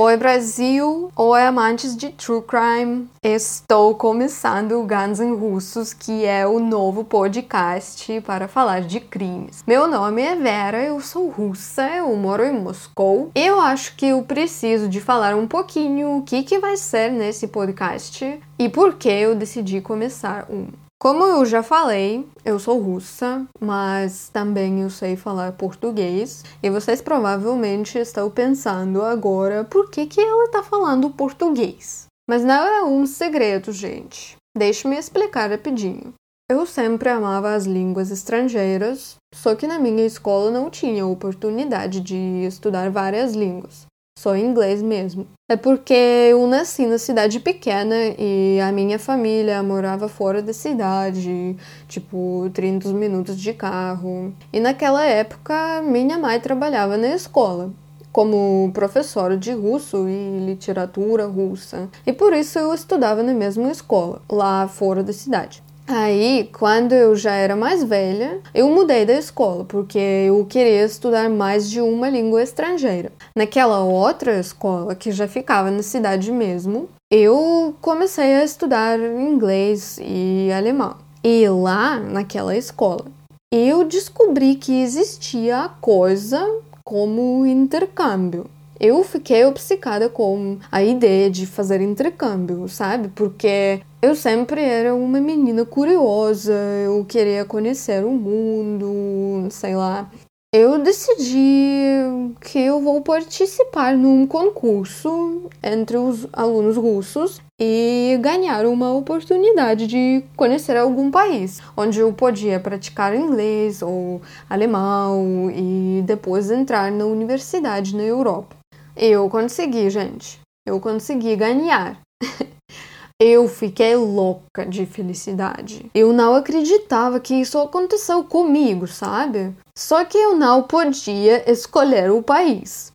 [0.00, 3.08] Oi Brasil, oi amantes de True Crime.
[3.20, 9.64] Estou começando o Guns em Russos, que é o novo podcast para falar de crimes.
[9.66, 13.32] Meu nome é Vera, eu sou russa, eu moro em Moscou.
[13.34, 17.48] Eu acho que eu preciso de falar um pouquinho o que, que vai ser nesse
[17.48, 20.87] podcast e por que eu decidi começar um.
[21.00, 26.44] Como eu já falei, eu sou russa, mas também eu sei falar português.
[26.60, 32.06] E vocês provavelmente estão pensando agora por que, que ela está falando português.
[32.28, 34.36] Mas não é um segredo, gente.
[34.56, 36.12] Deixe-me explicar rapidinho.
[36.50, 42.16] Eu sempre amava as línguas estrangeiras, só que na minha escola não tinha oportunidade de
[42.44, 43.87] estudar várias línguas
[44.34, 45.26] em inglês mesmo.
[45.50, 51.56] É porque eu nasci na cidade pequena e a minha família morava fora da cidade,
[51.86, 54.34] tipo 30 minutos de carro.
[54.52, 57.70] E naquela época, minha mãe trabalhava na escola
[58.12, 61.88] como professora de russo e literatura russa.
[62.06, 65.62] E por isso eu estudava na mesma escola, lá fora da cidade.
[65.90, 71.30] Aí, quando eu já era mais velha, eu mudei da escola, porque eu queria estudar
[71.30, 73.10] mais de uma língua estrangeira.
[73.34, 80.52] Naquela outra escola, que já ficava na cidade mesmo, eu comecei a estudar inglês e
[80.52, 80.94] alemão.
[81.24, 83.06] E lá, naquela escola,
[83.50, 86.46] eu descobri que existia a coisa
[86.84, 88.44] como intercâmbio
[88.80, 93.08] eu fiquei obcecada com a ideia de fazer intercâmbio, sabe?
[93.08, 96.54] Porque eu sempre era uma menina curiosa,
[96.84, 100.10] eu queria conhecer o mundo, sei lá.
[100.50, 102.06] Eu decidi
[102.40, 110.24] que eu vou participar num concurso entre os alunos russos e ganhar uma oportunidade de
[110.36, 117.94] conhecer algum país onde eu podia praticar inglês ou alemão e depois entrar na universidade
[117.94, 118.57] na Europa.
[119.00, 120.40] Eu consegui, gente.
[120.66, 122.00] Eu consegui ganhar.
[123.22, 125.88] eu fiquei louca de felicidade.
[125.94, 129.54] Eu não acreditava que isso aconteceu comigo, sabe?
[129.76, 132.90] Só que eu não podia escolher o país.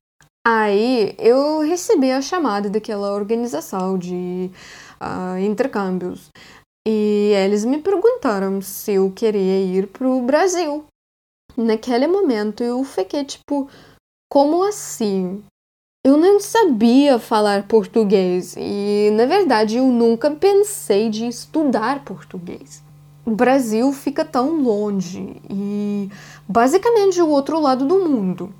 [0.45, 4.51] Aí eu recebi a chamada daquela organização de
[5.01, 6.29] uh, intercâmbios
[6.85, 10.83] e eles me perguntaram se eu queria ir pro Brasil.
[11.55, 13.69] Naquele momento eu fiquei tipo,
[14.29, 15.41] como assim?
[16.05, 22.83] Eu não sabia falar português e, na verdade, eu nunca pensei de estudar português.
[23.25, 26.09] O Brasil fica tão longe e
[26.45, 28.53] basicamente o outro lado do mundo.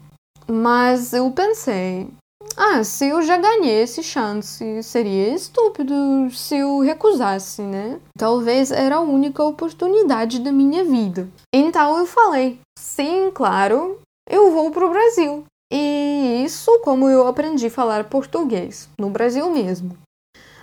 [0.48, 2.08] Mas eu pensei,
[2.56, 5.94] ah, se eu já ganhei esse chance, seria estúpido
[6.32, 8.00] se eu recusasse, né?
[8.18, 11.28] Talvez era a única oportunidade da minha vida.
[11.54, 14.00] Então eu falei, sim, claro,
[14.30, 15.44] eu vou pro Brasil.
[15.76, 16.23] E
[16.84, 19.98] como eu aprendi a falar português, no Brasil mesmo.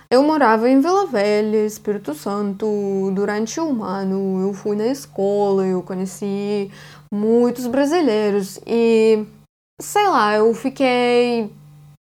[0.07, 4.39] Eu morava em Vila Velha, Espírito Santo, durante um ano.
[4.39, 6.69] Eu fui na escola, eu conheci
[7.11, 9.25] muitos brasileiros e
[9.81, 11.51] sei lá, eu fiquei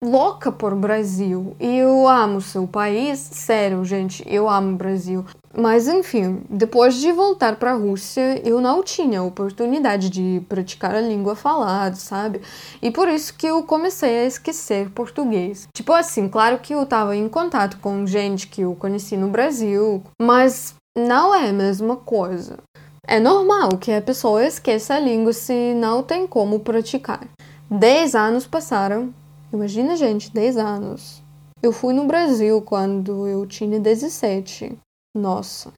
[0.02, 1.54] louca por Brasil.
[1.60, 5.24] E eu amo seu país, sério, gente, eu amo Brasil.
[5.58, 11.00] Mas enfim, depois de voltar para a Rússia, eu não tinha oportunidade de praticar a
[11.00, 12.40] língua falada, sabe?
[12.80, 15.66] E por isso que eu comecei a esquecer português.
[15.74, 20.02] Tipo assim, claro que eu tava em contato com gente que eu conheci no Brasil,
[20.20, 22.58] mas não é a mesma coisa.
[23.06, 27.26] É normal que a pessoa esqueça a língua se não tem como praticar.
[27.68, 29.12] Dez anos passaram
[29.50, 31.22] Imagina, gente, 10 anos.
[31.62, 34.78] Eu fui no Brasil quando eu tinha 17.
[35.18, 35.72] Nossa.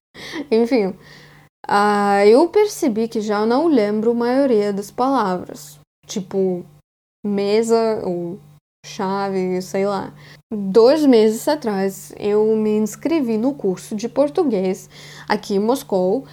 [0.51, 0.95] Enfim,
[1.69, 5.79] uh, eu percebi que já não lembro a maioria das palavras.
[6.07, 6.65] Tipo,
[7.25, 8.39] mesa ou
[8.85, 10.13] chave, sei lá.
[10.53, 14.91] Dois meses atrás, eu me inscrevi no curso de português
[15.29, 16.27] aqui em Moscou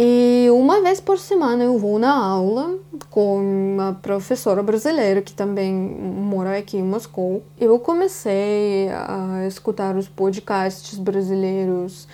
[0.00, 2.78] e uma vez por semana eu vou na aula
[3.10, 3.40] com
[3.74, 7.42] uma professora brasileira que também mora aqui em Moscou.
[7.58, 12.06] Eu comecei a escutar os podcasts brasileiros,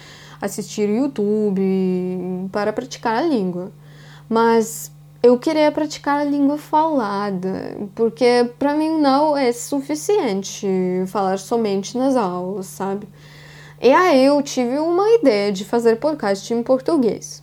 [0.45, 1.61] assistir YouTube
[2.53, 3.73] para praticar a língua.
[4.29, 4.93] Mas
[5.23, 10.67] eu queria praticar a língua falada, porque para mim não é suficiente
[11.07, 13.09] falar somente nas aulas, sabe?
[13.81, 17.43] E aí eu tive uma ideia de fazer podcast em português.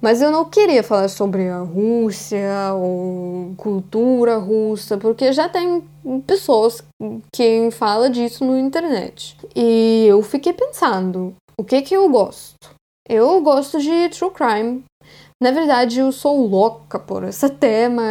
[0.00, 5.84] Mas eu não queria falar sobre a Rússia ou cultura russa, porque já tem
[6.26, 6.82] pessoas
[7.32, 9.36] que falam disso no internet.
[9.54, 12.56] E eu fiquei pensando, o que que eu gosto?
[13.08, 14.84] Eu gosto de true crime.
[15.42, 18.02] Na verdade, eu sou louca por esse tema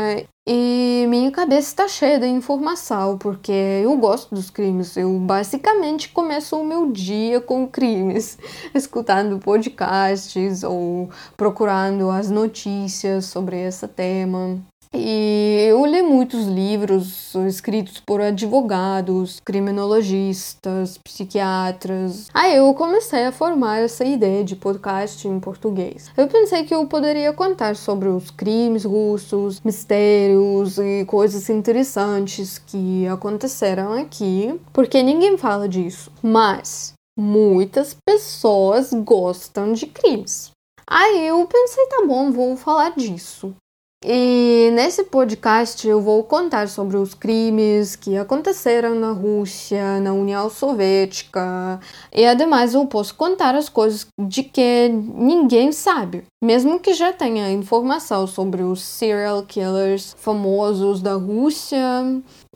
[0.47, 4.97] e minha cabeça está cheia de informação, porque eu gosto dos crimes.
[4.97, 8.37] Eu basicamente começo o meu dia com crimes,
[8.75, 14.59] escutando podcasts ou procurando as notícias sobre esse tema.
[14.93, 22.27] E eu li muitos livros escritos por advogados, criminologistas, psiquiatras.
[22.33, 26.11] Aí eu comecei a formar essa ideia de podcast em português.
[26.17, 33.07] Eu pensei que eu poderia contar sobre os crimes russos, mistérios e coisas interessantes que
[33.07, 36.11] aconteceram aqui, porque ninguém fala disso.
[36.21, 40.51] Mas muitas pessoas gostam de crimes.
[40.85, 43.55] Aí eu pensei, tá bom, vou falar disso.
[44.03, 50.49] E nesse podcast eu vou contar sobre os crimes que aconteceram na Rússia, na União
[50.49, 51.79] Soviética,
[52.11, 56.23] e ademais eu posso contar as coisas de que ninguém sabe.
[56.43, 61.79] Mesmo que já tenha informação sobre os serial killers famosos da Rússia,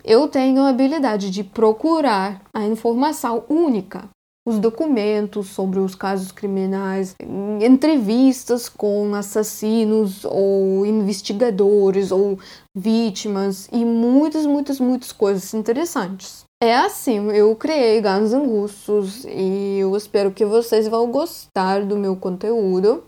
[0.03, 4.09] eu tenho a habilidade de procurar a informação única
[4.45, 7.15] os documentos sobre os casos criminais,
[7.59, 12.37] entrevistas com assassinos ou investigadores ou
[12.75, 16.45] vítimas e muitas, muitas, muitas coisas interessantes.
[16.61, 18.01] É assim, eu criei
[18.33, 23.03] N' Roses e eu espero que vocês vão gostar do meu conteúdo.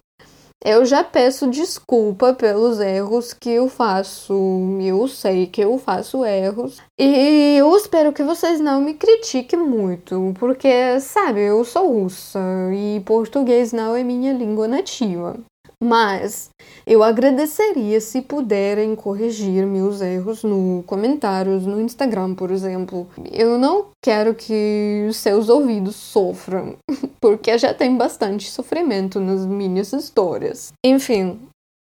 [0.64, 4.34] Eu já peço desculpa pelos erros que eu faço.
[4.82, 6.82] Eu sei que eu faço erros.
[7.00, 12.40] E eu espero que vocês não me critiquem muito, porque, sabe, eu sou russa
[12.74, 15.38] e português não é minha língua nativa.
[15.82, 16.50] Mas
[16.88, 23.08] eu agradeceria se puderem corrigir meus erros no comentários no Instagram, por exemplo.
[23.32, 26.78] Eu não quero que seus ouvidos sofram,
[27.22, 30.74] porque já tem bastante sofrimento nas minhas histórias.
[30.84, 31.40] Enfim,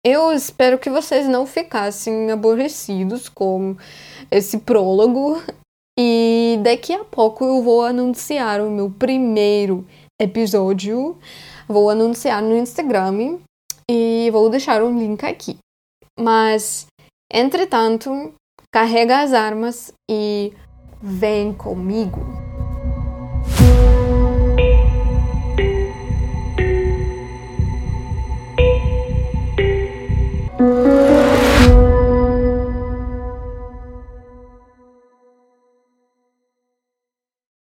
[0.04, 3.76] eu espero que vocês não ficassem aborrecidos com
[4.30, 5.40] esse prólogo.
[5.98, 9.86] E daqui a pouco eu vou anunciar o meu primeiro
[10.18, 11.18] episódio.
[11.68, 13.38] Vou anunciar no Instagram
[13.90, 15.58] e vou deixar um link aqui.
[16.18, 16.86] Mas,
[17.32, 18.34] entretanto,
[18.72, 20.52] carrega as armas e
[21.00, 22.41] vem comigo.